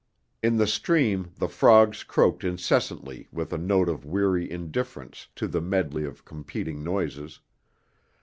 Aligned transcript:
In 0.41 0.57
the 0.57 0.65
stream 0.65 1.29
the 1.37 1.47
frogs 1.47 2.03
croaked 2.03 2.43
incessantly 2.43 3.27
with 3.31 3.53
a 3.53 3.57
note 3.59 3.87
of 3.87 4.03
weary 4.03 4.49
indifference 4.49 5.27
to 5.35 5.47
the 5.47 5.61
medley 5.61 6.05
of 6.05 6.25
competing 6.25 6.83
noises. 6.83 7.39